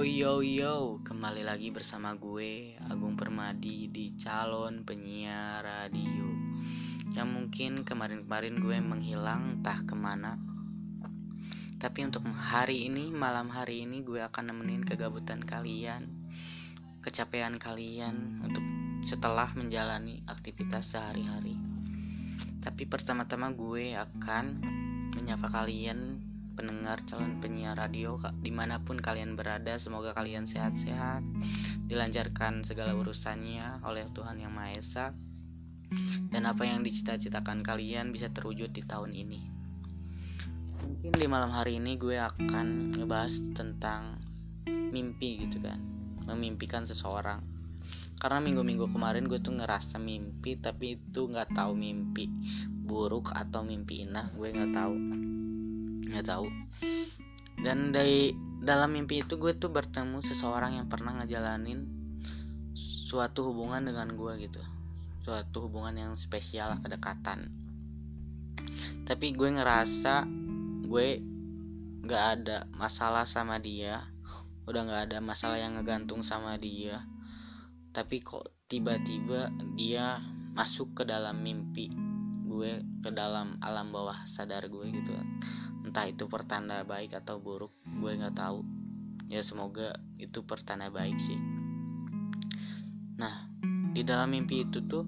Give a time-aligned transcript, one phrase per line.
[0.00, 0.34] Yo yo.
[0.40, 6.24] Yo, kembali lagi bersama gue Agung Permadi di calon penyiar radio.
[7.12, 10.40] Yang mungkin kemarin-kemarin gue menghilang entah ke mana.
[11.76, 16.08] Tapi untuk hari ini, malam hari ini gue akan nemenin kegabutan kalian
[17.04, 18.64] Kecapean kalian untuk
[19.04, 21.60] setelah menjalani aktivitas sehari-hari.
[22.64, 24.64] Tapi pertama-tama gue akan
[25.12, 26.09] menyapa kalian
[26.60, 31.24] pendengar calon penyiar radio di mana pun kalian berada semoga kalian sehat-sehat.
[31.88, 35.06] Dilancarkan segala urusannya oleh Tuhan Yang Maha Esa.
[36.28, 39.40] Dan apa yang dicita-citakan kalian bisa terwujud di tahun ini.
[40.84, 44.20] Mungkin di malam hari ini gue akan ngebahas tentang
[44.68, 45.80] mimpi gitu kan.
[46.28, 47.40] Memimpikan seseorang.
[48.20, 52.28] Karena minggu-minggu kemarin gue tuh ngerasa mimpi tapi itu nggak tahu mimpi
[52.84, 54.28] buruk atau mimpi indah.
[54.36, 54.94] Gue nggak tahu
[56.10, 56.46] nggak tahu.
[57.60, 61.86] Dan dari dalam mimpi itu gue tuh bertemu seseorang yang pernah ngejalanin
[63.10, 64.60] suatu hubungan dengan gue gitu.
[65.22, 67.52] Suatu hubungan yang spesial kedekatan.
[69.06, 70.26] Tapi gue ngerasa
[70.86, 71.08] gue
[72.00, 74.08] nggak ada masalah sama dia.
[74.64, 77.04] Udah nggak ada masalah yang ngegantung sama dia.
[77.90, 80.22] Tapi kok tiba-tiba dia
[80.54, 81.90] masuk ke dalam mimpi
[82.50, 85.14] gue ke dalam alam bawah sadar gue gitu
[85.90, 88.62] entah itu pertanda baik atau buruk gue nggak tahu.
[89.26, 91.34] Ya semoga itu pertanda baik sih.
[93.18, 93.50] Nah
[93.90, 95.02] di dalam mimpi itu tuh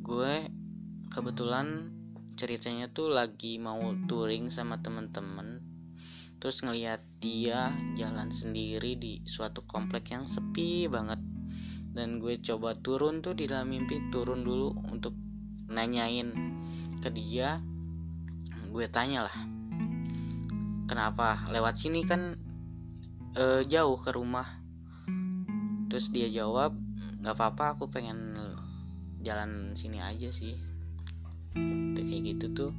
[0.00, 0.48] gue
[1.12, 1.92] kebetulan
[2.32, 5.60] ceritanya tuh lagi mau touring sama temen-temen.
[6.40, 11.20] Terus ngelihat dia jalan sendiri di suatu komplek yang sepi banget.
[11.92, 15.12] Dan gue coba turun tuh di dalam mimpi turun dulu untuk
[15.68, 16.32] nanyain
[17.04, 17.60] ke dia.
[18.72, 19.59] Gue tanya lah
[20.90, 21.46] kenapa?
[21.54, 22.34] Lewat sini kan
[23.38, 24.58] e, jauh ke rumah.
[25.86, 26.74] Terus dia jawab
[27.22, 28.34] nggak apa-apa aku pengen
[29.22, 30.58] jalan sini aja sih.
[31.54, 32.72] Tuh, kayak gitu tuh.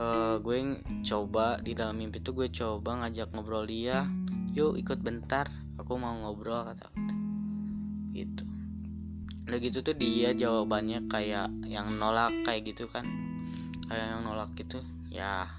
[0.00, 0.04] E,
[0.40, 4.08] gue coba di dalam mimpi tuh gue coba ngajak ngobrol dia.
[4.56, 5.46] Yuk ikut bentar
[5.76, 6.88] aku mau ngobrol kata
[8.16, 8.44] gitu.
[9.46, 13.04] Udah gitu tuh dia jawabannya kayak yang nolak kayak gitu kan.
[13.90, 14.80] Kayak yang nolak gitu.
[15.10, 15.50] Ya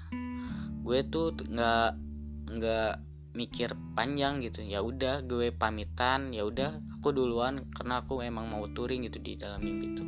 [0.82, 1.90] gue tuh nggak
[2.58, 2.92] nggak
[3.32, 4.60] mikir panjang gitu.
[4.66, 9.40] Ya udah gue pamitan ya udah aku duluan karena aku emang mau touring gitu di
[9.40, 10.04] dalam mimpi itu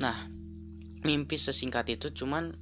[0.00, 0.16] nah
[1.04, 2.56] mimpi sesingkat itu cuman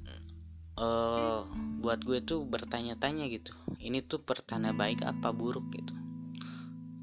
[0.74, 1.46] uh,
[1.78, 3.54] buat gue tuh bertanya-tanya gitu.
[3.78, 5.94] Ini tuh pertanda baik apa buruk gitu.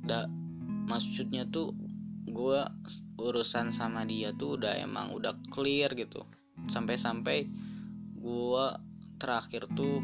[0.04, 0.28] Da
[0.92, 1.72] maksudnya tuh
[2.28, 2.59] gue
[3.16, 6.28] urusan sama dia tuh udah emang udah clear gitu.
[6.68, 7.48] Sampai-sampai
[8.20, 8.66] gue
[9.18, 10.03] terakhir tuh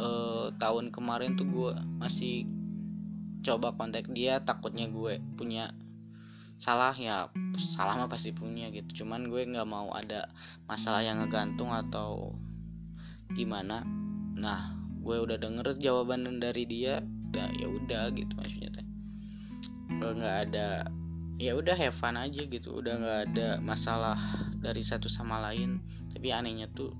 [0.00, 2.48] eh, tahun kemarin tuh gue masih
[3.42, 5.70] coba kontak dia takutnya gue punya
[6.58, 9.04] salah ya salah mah pasti punya gitu.
[9.04, 10.26] Cuman gue nggak mau ada
[10.66, 12.34] masalah yang ngegantung atau
[13.32, 13.86] gimana.
[14.34, 18.86] Nah gue udah denger jawaban dari dia ya ya udah gitu maksudnya teh.
[20.02, 20.90] Nggak ada
[21.38, 22.82] ya udah have fun aja gitu.
[22.82, 24.18] Udah nggak ada masalah
[24.58, 25.78] dari satu sama lain.
[26.10, 26.90] Tapi anehnya tuh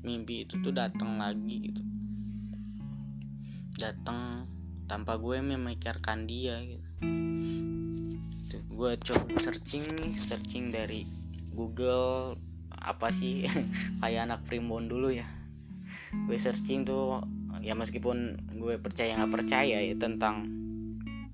[0.00, 1.82] mimpi itu tuh datang lagi gitu.
[3.76, 4.44] Datang
[4.90, 6.88] tanpa gue memikirkan dia gitu.
[8.50, 11.06] Tuh, gue coba searching nih searching dari
[11.54, 12.34] Google
[12.80, 13.46] apa sih
[14.00, 15.28] kayak anak primbon dulu ya.
[16.26, 17.22] Gue searching tuh
[17.60, 20.48] ya meskipun gue percaya nggak percaya ya tentang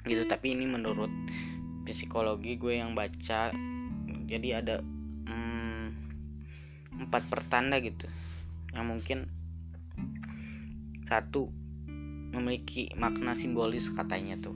[0.06, 1.10] gitu tapi ini menurut
[1.86, 3.54] psikologi gue yang baca
[4.26, 4.82] jadi ada
[5.26, 5.86] hmm,
[7.06, 8.10] empat pertanda gitu
[8.76, 9.32] yang mungkin
[11.08, 11.48] satu
[12.36, 14.52] memiliki makna simbolis katanya tuh.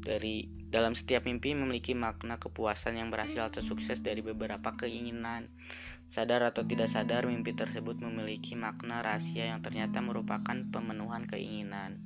[0.00, 5.52] Dari dalam setiap mimpi memiliki makna kepuasan yang berhasil atau sukses dari beberapa keinginan.
[6.08, 12.00] Sadar atau tidak sadar mimpi tersebut memiliki makna rahasia yang ternyata merupakan pemenuhan keinginan.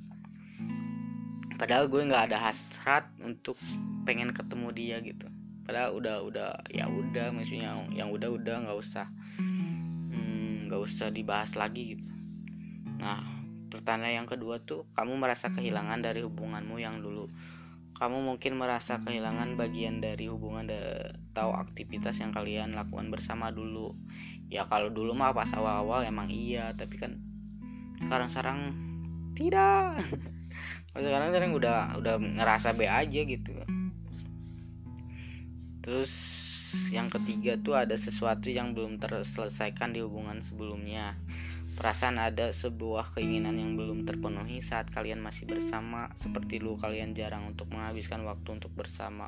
[1.55, 3.55] Padahal gue nggak ada hasrat untuk
[4.03, 5.31] pengen ketemu dia gitu.
[5.63, 9.07] Padahal udah udah ya udah maksudnya yang udah udah nggak usah
[10.73, 12.09] nggak usah dibahas lagi gitu.
[12.97, 13.21] Nah
[13.69, 17.29] pertanda yang kedua tuh kamu merasa kehilangan dari hubunganmu yang dulu.
[17.93, 20.65] Kamu mungkin merasa kehilangan bagian dari hubungan
[21.29, 23.93] atau aktivitas yang kalian lakukan bersama dulu.
[24.49, 27.21] Ya kalau dulu mah pas awal-awal emang iya tapi kan
[28.01, 28.73] sekarang-sekarang
[29.37, 30.01] tidak.
[30.93, 33.53] Sekarang sekarang udah udah ngerasa be aja gitu.
[35.81, 36.13] Terus
[36.89, 41.17] yang ketiga tuh ada sesuatu yang belum terselesaikan di hubungan sebelumnya
[41.73, 47.49] Perasaan ada sebuah keinginan yang belum terpenuhi saat kalian masih bersama, seperti dulu kalian jarang
[47.49, 49.25] untuk menghabiskan waktu untuk bersama.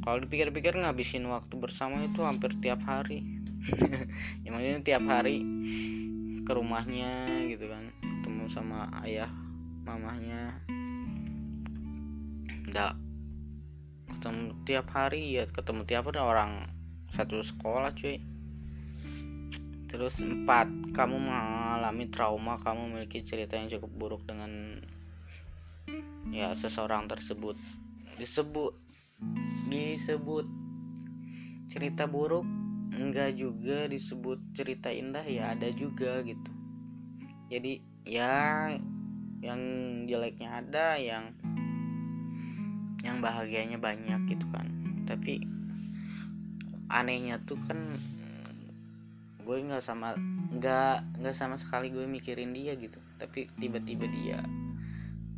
[0.00, 3.20] Kalau dipikir-pikir ngabisin waktu bersama itu hampir tiap hari.
[4.48, 5.44] ya maksudnya tiap hari
[6.48, 9.28] ke rumahnya gitu kan, ketemu sama ayah,
[9.84, 10.64] mamahnya.
[12.64, 12.96] Enggak
[14.16, 16.72] ketemu tiap hari ya ketemu tiap hari orang
[17.12, 18.18] satu sekolah cuy
[19.86, 24.82] Terus empat, kamu mengalami trauma, kamu memiliki cerita yang cukup buruk dengan
[26.34, 27.54] ya seseorang tersebut.
[28.18, 28.74] Disebut
[29.70, 30.44] disebut
[31.72, 32.44] cerita buruk
[32.92, 36.50] enggak juga disebut cerita indah ya ada juga gitu.
[37.48, 38.74] Jadi ya
[39.40, 39.62] yang
[40.10, 41.30] jeleknya ada, yang
[43.04, 44.68] yang bahagianya banyak gitu kan.
[45.04, 45.42] Tapi
[46.86, 47.98] anehnya tuh kan
[49.46, 50.18] gue nggak sama
[50.58, 53.00] nggak nggak sama sekali gue mikirin dia gitu.
[53.18, 54.40] Tapi tiba-tiba dia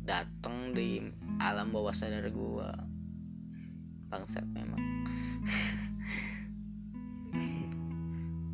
[0.05, 1.03] datang di
[1.41, 2.69] alam bawah sadar gue.
[4.09, 4.81] Bangsat memang.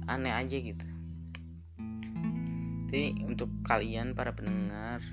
[0.12, 0.86] Aneh aja gitu.
[2.96, 5.04] Jadi untuk kalian para pendengar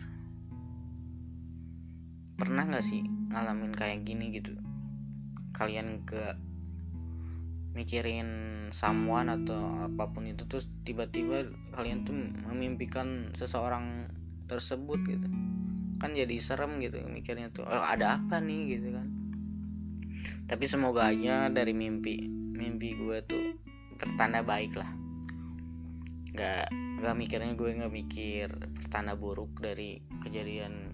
[2.43, 4.59] pernah nggak sih ngalamin kayak gini gitu?
[5.55, 6.35] Kalian ke
[7.71, 8.27] mikirin
[8.75, 14.11] someone atau apa pun itu terus tiba-tiba kalian tuh memimpikan seseorang
[14.50, 15.31] tersebut gitu.
[16.03, 18.75] Kan jadi serem gitu mikirnya tuh oh, ada apa nih?
[18.75, 19.06] gitu kan.
[20.50, 22.27] Tapi semoga aja dari mimpi
[22.59, 23.55] mimpi gue tuh
[24.03, 24.91] pertanda baik lah.
[26.35, 26.67] Nggak
[27.06, 28.50] nggak mikirnya gue nggak mikir
[28.83, 30.92] pertanda buruk dari kejadian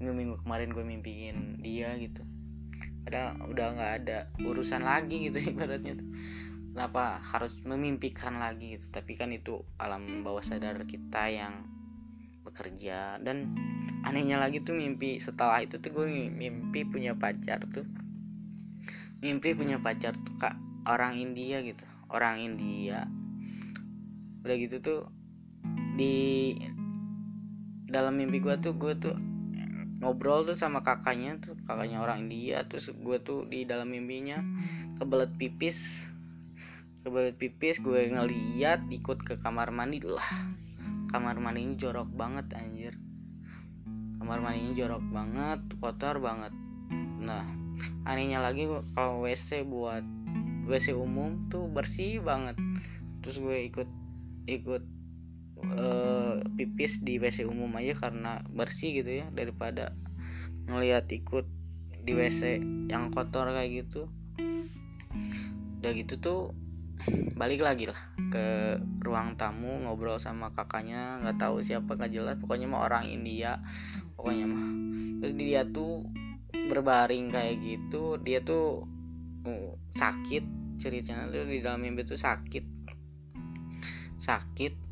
[0.00, 2.24] minggu minggu kemarin gue mimpiin dia gitu.
[3.04, 6.08] Ada udah nggak ada urusan lagi gitu ibaratnya tuh.
[6.72, 8.88] Kenapa harus memimpikan lagi gitu?
[8.88, 11.68] Tapi kan itu alam bawah sadar kita yang
[12.48, 13.20] bekerja.
[13.20, 13.52] Dan
[14.08, 17.84] anehnya lagi tuh mimpi setelah itu tuh gue mimpi punya pacar tuh.
[19.20, 20.56] Mimpi punya pacar tuh kak
[20.88, 21.84] orang India gitu.
[22.08, 23.04] Orang India.
[24.40, 25.00] Udah gitu tuh
[26.00, 26.56] di
[27.84, 29.29] dalam mimpi gue tuh gue tuh
[30.00, 34.40] ngobrol tuh sama kakaknya tuh kakaknya orang India terus gue tuh di dalam mimpinya
[34.96, 36.08] kebelet pipis.
[37.04, 40.24] Kebelet pipis gue ngeliat ikut ke kamar mandi lah.
[41.12, 42.96] Kamar mandi ini jorok banget anjir.
[44.20, 46.52] Kamar mandi ini jorok banget kotor banget.
[47.20, 47.44] Nah
[48.08, 50.04] anehnya lagi kalau WC buat
[50.64, 52.56] WC umum tuh bersih banget.
[53.20, 53.88] Terus gue ikut
[54.48, 54.82] ikut
[55.64, 59.96] uh, pipis di WC umum aja karena bersih gitu ya daripada
[60.68, 61.46] ngelihat ikut
[62.00, 64.08] di WC yang kotor kayak gitu.
[65.80, 66.40] Udah gitu tuh
[67.36, 67.96] balik lagi lah
[68.30, 72.36] ke ruang tamu ngobrol sama kakaknya nggak tahu siapa nggak jelas.
[72.40, 73.60] Pokoknya mah orang India
[74.16, 74.68] pokoknya mah.
[75.20, 76.08] Terus dia tuh
[76.50, 78.86] berbaring kayak gitu dia tuh
[79.44, 80.44] uh, sakit
[80.80, 82.64] ceritanya tuh di dalam mimpi tuh sakit.
[84.20, 84.89] Sakit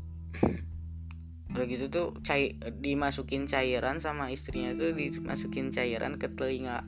[1.49, 6.85] udah gitu tuh cair dimasukin cairan sama istrinya tuh dimasukin cairan ke telinga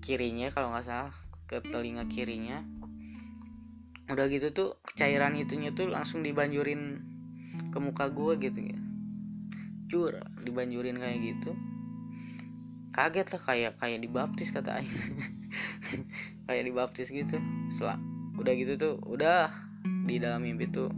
[0.00, 1.14] kirinya kalau nggak salah
[1.46, 2.64] ke telinga kirinya.
[4.10, 6.98] Udah gitu tuh cairan itunya tuh langsung dibanjurin
[7.70, 8.78] ke muka gue gitu ya.
[9.86, 11.54] Cur dibanjurin kayak gitu.
[12.90, 14.90] Kaget lah kayak kayak dibaptis kata Aing.
[16.50, 17.38] Kayak dibaptis gitu.
[17.70, 18.02] Setelah
[18.34, 19.46] udah gitu tuh udah
[20.10, 20.90] di dalam mimpi tuh.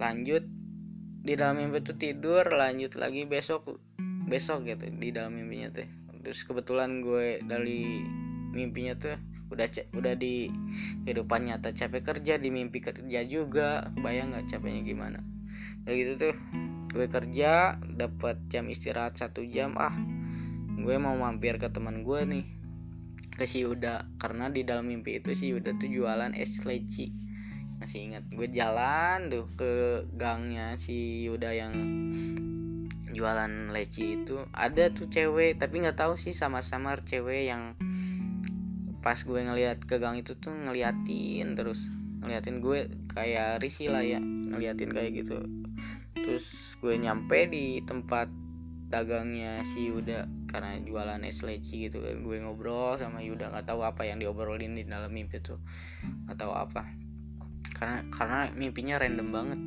[0.00, 0.55] Lanjut
[1.26, 3.82] di dalam mimpi tuh tidur lanjut lagi besok
[4.30, 5.86] besok gitu di dalam mimpinya tuh.
[6.22, 8.06] Terus kebetulan gue dari
[8.54, 9.18] mimpinya tuh
[9.50, 10.46] udah udah di
[11.02, 11.74] kehidupan nyata.
[11.74, 13.90] Capek kerja di mimpi kerja juga.
[13.98, 15.18] Kebayang nggak capeknya gimana?
[15.82, 16.34] Udah gitu tuh
[16.94, 19.74] gue kerja dapat jam istirahat satu jam.
[19.74, 19.94] Ah
[20.78, 22.46] gue mau mampir ke teman gue nih
[23.34, 27.10] ke si Yuda karena di dalam mimpi itu si Yuda tuh jualan es leci
[27.76, 28.24] masih ingat.
[28.32, 29.72] Gue jalan tuh ke
[30.16, 31.74] gangnya si Yuda yang
[33.12, 34.44] jualan leci itu.
[34.52, 37.76] Ada tuh cewek tapi nggak tahu sih samar-samar cewek yang
[39.00, 41.88] pas gue ngeliat ke gang itu tuh ngeliatin terus.
[42.24, 45.44] Ngeliatin gue kayak risih lah ya ngeliatin kayak gitu.
[46.16, 48.28] Terus gue nyampe di tempat
[48.86, 52.24] dagangnya si Yuda karena jualan es leci gitu kan.
[52.24, 55.60] Gue ngobrol sama Yuda nggak tahu apa yang diobrolin di dalam mimpi tuh.
[56.26, 57.05] Nggak tahu apa
[57.76, 59.60] karena karena mimpinya random banget.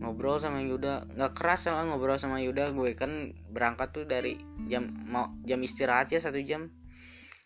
[0.00, 1.12] Ngobrol sama Yuda.
[1.12, 2.72] Nggak keras lah ngobrol sama Yuda.
[2.72, 4.40] Gue kan berangkat tuh dari
[4.72, 6.72] jam mau jam istirahat ya satu jam.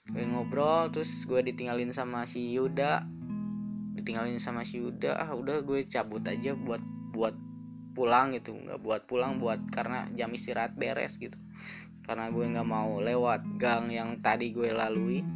[0.07, 3.03] Gue ngobrol terus gue ditinggalin sama si Yuda.
[3.99, 5.19] Ditinggalin sama si Yuda.
[5.19, 7.35] Ah udah gue cabut aja buat buat
[7.99, 8.55] pulang gitu.
[8.55, 11.35] Nggak buat pulang buat karena jam istirahat beres gitu.
[12.07, 15.27] Karena gue nggak mau lewat gang yang tadi gue lalui.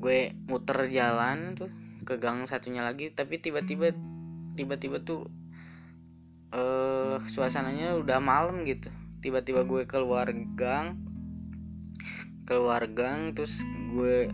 [0.00, 3.94] Gue muter jalan tuh ke gang satunya lagi tapi tiba-tiba
[4.58, 5.30] tiba-tiba tuh
[6.52, 8.92] eh uh, suasananya udah malam gitu.
[9.24, 10.28] Tiba-tiba gue keluar
[10.58, 11.00] gang
[12.44, 13.62] keluar gang terus
[13.96, 14.28] gue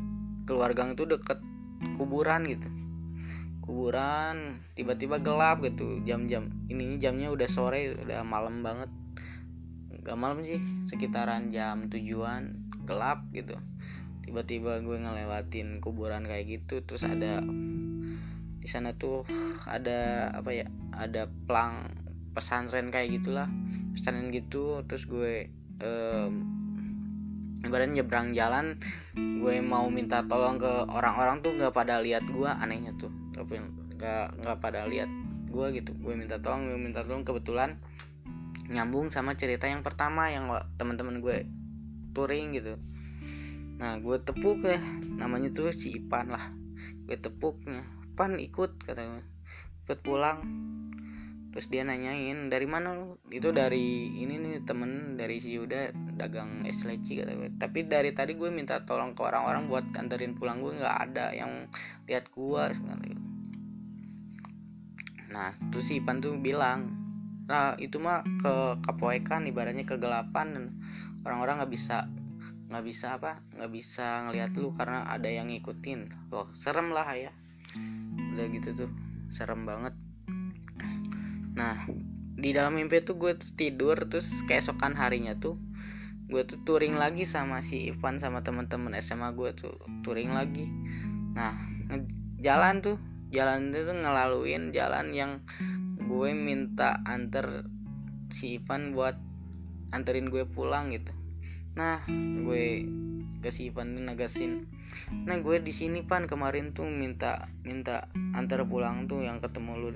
[0.48, 1.38] keluar gang tuh deket
[1.94, 2.66] kuburan gitu.
[3.62, 8.90] Kuburan tiba-tiba gelap gitu jam-jam ini jamnya udah sore udah malam banget.
[10.02, 10.58] Gak malam sih
[10.88, 12.56] sekitaran jam tujuan
[12.88, 13.60] gelap gitu
[14.28, 17.40] tiba-tiba gue ngelewatin kuburan kayak gitu terus ada
[18.61, 19.25] di sana tuh
[19.64, 21.88] ada apa ya ada plang
[22.37, 23.49] pesantren kayak gitulah.
[23.97, 25.49] Pesantren gitu terus gue
[27.64, 28.76] ibaratnya nyebrang jalan
[29.16, 33.08] gue mau minta tolong ke orang-orang tuh nggak pada lihat gue anehnya tuh.
[33.32, 35.08] Nggak nggak pada lihat
[35.49, 35.97] gue gitu.
[36.04, 37.80] Gue minta tolong gue minta tolong kebetulan
[38.68, 41.49] nyambung sama cerita yang pertama yang teman-teman gue
[42.12, 42.76] touring gitu
[43.78, 44.82] nah gue tepuk ya.
[45.18, 46.50] Namanya tuh si Ipan lah.
[47.06, 47.87] Gue tepuknya.
[48.18, 49.23] Pan ikut kata gue
[49.87, 50.42] ikut pulang.
[51.54, 53.16] Terus dia nanyain dari mana lu?
[53.32, 58.11] Itu dari ini nih temen dari si Yuda dagang es leci kata gue tapi dari
[58.11, 61.70] tadi gue minta tolong ke orang-orang buat kanterin pulang gue nggak ada yang
[62.11, 63.14] lihat gue sekali
[65.30, 66.99] nah terus si Ipan tuh bilang
[67.49, 70.47] nah itu mah ke kapoekan ibaratnya kegelapan.
[70.52, 70.64] Dan
[71.25, 72.06] orang-orang nggak bisa
[72.68, 76.28] nggak bisa apa nggak bisa ngelihat lu karena ada yang ngikutin.
[76.28, 77.32] Loh serem lah ya.
[78.37, 78.90] Udah gitu tuh
[79.32, 79.96] serem banget.
[81.56, 81.88] Nah
[82.38, 85.58] di dalam mimpi tuh gue tuh tidur terus keesokan harinya tuh
[86.28, 90.68] gue tuh touring lagi sama si Ivan sama teman-teman SMA gue tuh touring lagi.
[91.32, 91.56] Nah
[92.38, 92.96] jalan tuh
[93.32, 95.40] jalan itu tuh ngelaluin jalan yang
[95.98, 97.64] gue minta anter
[98.28, 99.16] si Ivan buat
[99.92, 101.17] anterin gue pulang gitu
[101.78, 102.90] nah gue
[103.38, 104.66] ke si Ivan tuh negasin.
[105.30, 109.88] Nah gue di sini pan kemarin tuh minta minta antar pulang tuh yang ketemu lu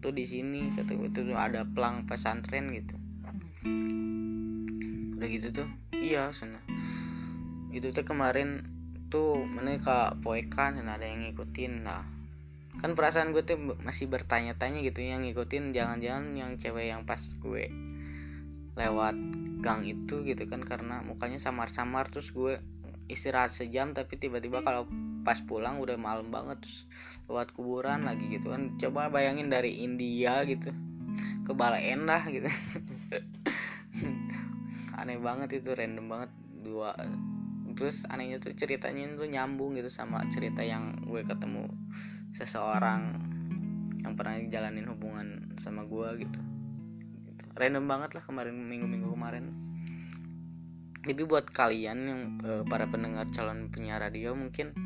[0.00, 2.96] tuh di sini kata gue tuh ada pelang pesantren gitu.
[5.20, 5.68] Udah gitu tuh?
[5.92, 6.64] Iya sana.
[7.68, 8.64] Itu tuh kemarin
[9.12, 11.84] tuh mereka poekan dan ada yang ngikutin.
[11.84, 12.08] Nah
[12.80, 17.68] kan perasaan gue tuh masih bertanya-tanya gitu yang ngikutin jangan-jangan yang cewek yang pas gue
[18.78, 19.16] lewat
[19.60, 22.58] gang itu gitu kan karena mukanya samar-samar terus gue
[23.10, 24.86] istirahat sejam tapi tiba-tiba kalau
[25.26, 26.86] pas pulang udah malam banget terus
[27.28, 30.72] lewat kuburan lagi gitu kan coba bayangin dari India gitu
[31.44, 32.46] ke Balai Endah gitu
[35.00, 36.92] aneh banget itu random banget dua
[37.74, 41.64] terus anehnya tuh ceritanya tuh nyambung gitu sama cerita yang gue ketemu
[42.36, 43.16] seseorang
[44.00, 45.28] yang pernah jalanin hubungan
[45.60, 46.40] sama gue gitu.
[47.56, 49.50] Random banget lah kemarin minggu-minggu kemarin.
[51.00, 54.76] Jadi buat kalian yang uh, para pendengar calon penyiar radio mungkin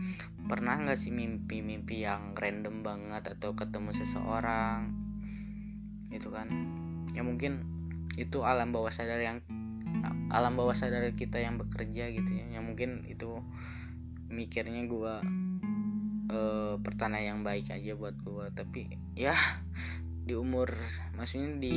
[0.46, 4.94] pernah nggak sih mimpi-mimpi yang random banget atau ketemu seseorang?
[6.14, 6.46] Itu kan?
[7.18, 7.66] Ya mungkin
[8.14, 9.42] itu alam bawah sadar yang
[10.30, 12.46] alam bawah sadar kita yang bekerja gitu ya.
[12.46, 13.42] Yang mungkin itu
[14.30, 15.14] mikirnya gue
[16.30, 19.34] uh, pertanda yang baik aja buat gue tapi ya
[20.24, 20.72] di umur
[21.14, 21.76] maksudnya di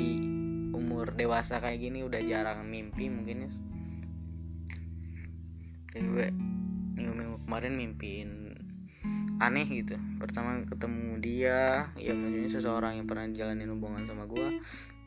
[0.75, 3.51] umur dewasa kayak gini udah jarang mimpi mungkin ya.
[5.95, 6.27] Jadi gue
[6.97, 8.31] minggu-minggu kemarin mimpiin
[9.39, 9.95] aneh gitu.
[10.17, 14.59] Pertama ketemu dia ya maksudnya seseorang yang pernah jalanin hubungan sama gue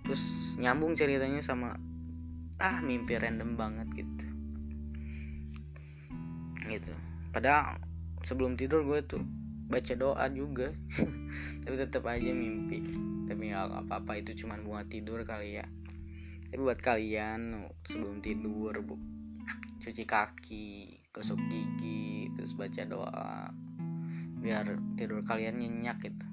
[0.07, 0.23] terus
[0.57, 1.77] nyambung ceritanya sama
[2.63, 4.27] ah mimpi random banget gitu.
[6.71, 6.93] Gitu.
[7.35, 7.83] Padahal
[8.23, 9.23] sebelum tidur gue tuh
[9.71, 10.71] baca doa juga.
[11.67, 15.67] Tapi tetap aja mimpi tapi nggak apa-apa itu cuma bunga tidur kali ya.
[16.51, 18.99] Tapi buat kalian sebelum tidur bu
[19.79, 23.49] cuci kaki gosok gigi terus baca doa
[24.43, 24.67] biar
[24.99, 26.27] tidur kalian nyenyak gitu.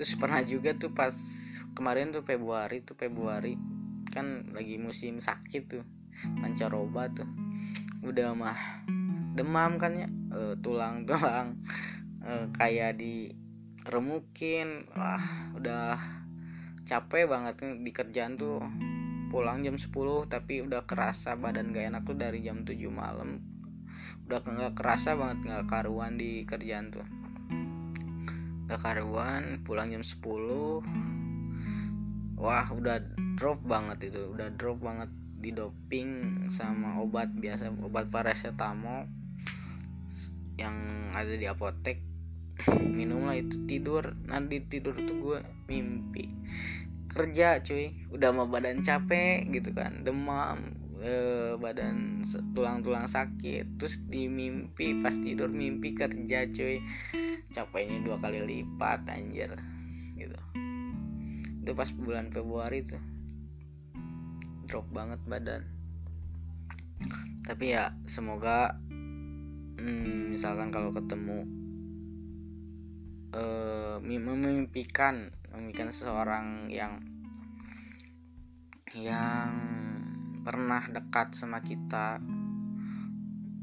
[0.00, 1.12] Terus pernah juga tuh pas
[1.76, 3.52] kemarin tuh Februari tuh Februari
[4.08, 5.84] kan lagi musim sakit tuh
[6.40, 7.28] pancaroba tuh.
[8.00, 8.56] Udah mah
[9.36, 11.62] demam kan ya e, tulang tulang
[12.26, 13.30] uh, kayak di
[13.88, 15.24] remukin wah
[15.56, 15.96] udah
[16.84, 18.60] capek banget di kerjaan tuh.
[19.28, 19.92] Pulang jam 10
[20.28, 23.44] tapi udah kerasa badan gak enak tuh dari jam 7 malam.
[24.28, 27.04] Udah nggak kerasa banget nggak karuan di kerjaan tuh.
[28.68, 33.04] Nggak karuan pulang jam 10 wah udah
[33.36, 34.32] drop banget itu.
[34.32, 39.06] Udah drop banget di doping sama obat biasa obat paracetamol
[40.58, 40.74] yang
[41.14, 42.07] ada di apotek
[42.76, 44.16] minum lah itu tidur.
[44.26, 46.28] Nanti tidur tuh gue mimpi.
[47.08, 47.94] Kerja cuy.
[48.12, 50.04] Udah mau badan capek gitu kan.
[50.04, 52.22] Demam eh, badan
[52.52, 53.80] tulang-tulang sakit.
[53.80, 56.80] Terus di mimpi pas tidur mimpi kerja cuy.
[57.54, 59.56] Capeknya dua kali lipat anjir.
[60.18, 60.38] Gitu.
[61.64, 63.00] Itu pas bulan Februari tuh.
[64.68, 65.62] Drop banget badan.
[67.48, 68.76] Tapi ya semoga
[69.80, 71.57] hmm, misalkan kalau ketemu
[73.34, 77.02] uh, memimpikan memimpikan seseorang yang
[78.96, 79.52] yang
[80.44, 82.22] pernah dekat sama kita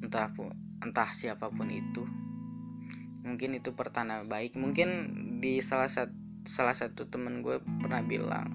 [0.05, 0.29] entah
[0.86, 2.05] entah siapa pun itu.
[3.25, 4.53] Mungkin itu pertanda baik.
[4.53, 4.89] Mungkin
[5.41, 8.53] di salah satu salah satu temen gue pernah bilang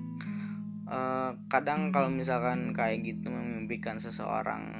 [0.86, 4.79] uh, kadang kalau misalkan kayak gitu memimpikan seseorang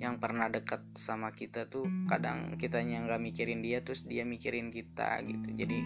[0.00, 5.20] yang pernah dekat sama kita tuh kadang kitanya nggak mikirin dia terus dia mikirin kita
[5.28, 5.48] gitu.
[5.52, 5.84] Jadi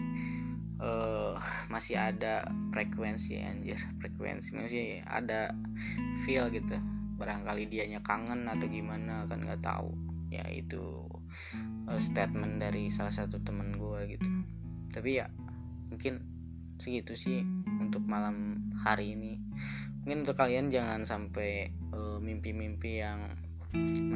[0.79, 1.35] uh,
[1.67, 4.55] masih ada frekuensi anjir frekuensi.
[4.55, 5.51] Masih ada
[6.23, 6.79] feel gitu.
[7.19, 9.91] Barangkali dianya kangen atau gimana kan nggak tahu.
[10.31, 11.11] Ya itu
[11.91, 14.29] uh, statement dari salah satu temen gue gitu.
[14.95, 15.27] Tapi ya
[15.91, 16.23] mungkin
[16.79, 17.43] segitu sih
[17.83, 19.43] untuk malam hari ini.
[20.07, 23.19] Mungkin untuk kalian jangan sampai eh, mimpi-mimpi uh, yang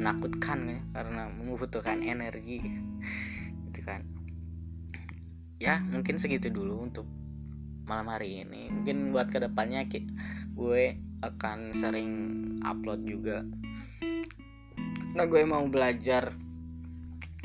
[0.00, 2.64] menakutkan kan karena membutuhkan energi.
[3.68, 4.02] Gitu kan.
[5.60, 7.04] Ya mungkin segitu dulu untuk
[7.84, 8.72] malam hari ini.
[8.72, 9.84] Mungkin buat ke depannya
[10.56, 12.10] gue akan sering
[12.64, 13.44] upload juga.
[15.10, 16.32] Karena gue mau belajar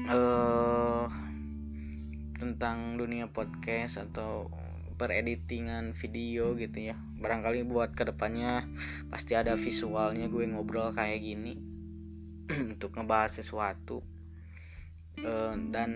[0.07, 1.11] uh,
[2.39, 4.47] tentang dunia podcast atau
[4.95, 6.95] pereditingan video gitu ya.
[7.19, 8.63] Barangkali buat ke depannya
[9.11, 11.64] pasti ada visualnya gue ngobrol kayak gini
[12.75, 14.01] untuk ngebahas sesuatu.
[15.15, 15.91] Uh, dan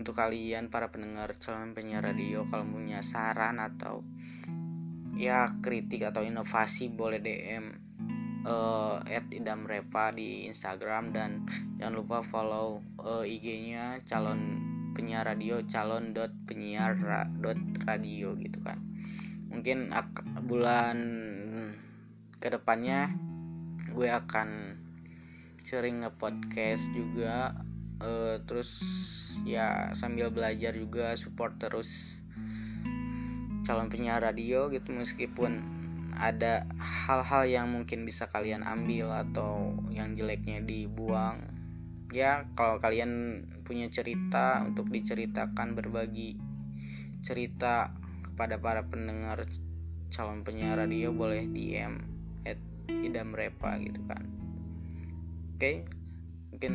[0.00, 4.00] untuk kalian para pendengar calon penyiar radio kalau punya saran atau
[5.12, 7.76] ya kritik atau inovasi boleh DM
[8.48, 11.12] uh, at idam repa di Instagram.
[11.12, 11.44] Dan
[11.76, 14.64] jangan lupa follow uh, IG-nya calon
[14.96, 16.96] penyiar radio calon dot penyiar
[17.44, 18.80] dot radio gitu kan.
[19.52, 19.92] Mungkin
[20.48, 20.96] bulan
[22.40, 23.12] ke depannya
[23.92, 24.48] gue akan
[25.66, 27.50] sering nge-podcast juga
[27.98, 28.78] uh, terus
[29.42, 32.22] ya sambil belajar juga support terus
[33.66, 35.66] calon penyiar radio gitu meskipun
[36.14, 41.42] ada hal-hal yang mungkin bisa kalian ambil atau yang jeleknya dibuang.
[42.14, 46.38] Ya kalau kalian punya cerita untuk diceritakan berbagi
[47.26, 47.90] cerita
[48.22, 49.50] kepada para pendengar
[50.14, 51.98] calon penyiar radio boleh DM
[52.46, 54.45] at idam repa gitu kan
[55.56, 55.88] Oke,
[56.52, 56.74] mungkin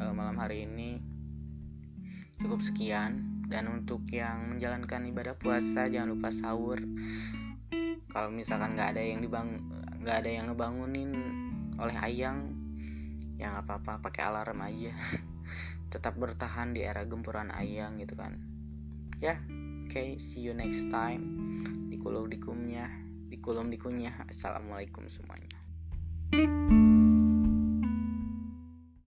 [0.00, 0.96] uh, malam hari ini
[2.40, 6.80] cukup sekian dan untuk yang menjalankan ibadah puasa jangan lupa sahur.
[8.08, 9.60] Kalau misalkan nggak ada yang dibang
[10.00, 11.12] nggak ada yang ngebangunin
[11.76, 12.48] oleh ayang,
[13.36, 14.96] ya nggak apa-apa pakai alarm aja.
[15.92, 18.40] Tetap bertahan di era gempuran ayang gitu kan.
[19.20, 19.36] Ya,
[19.84, 21.60] oke, okay, see you next time
[21.92, 22.88] di kolom dikumnya,
[23.28, 24.16] di kolom dikunya.
[24.32, 25.52] Assalamualaikum semuanya.
[26.32, 26.83] thank you